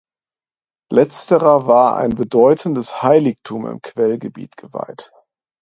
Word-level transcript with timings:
Letzterer 0.91 1.67
war 1.67 1.95
ein 1.97 2.15
bedeutendes 2.15 3.03
Heiligtum 3.03 3.67
im 3.67 3.81
Quellgebiet 3.81 4.57
geweiht. 4.57 5.11